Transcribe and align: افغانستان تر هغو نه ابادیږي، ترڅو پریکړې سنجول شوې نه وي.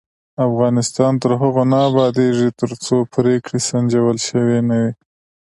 افغانستان 0.47 1.13
تر 1.21 1.31
هغو 1.41 1.63
نه 1.71 1.77
ابادیږي، 1.89 2.49
ترڅو 2.59 2.95
پریکړې 3.13 3.59
سنجول 3.69 4.17
شوې 4.27 4.59
نه 4.69 4.75
وي. 4.81 4.91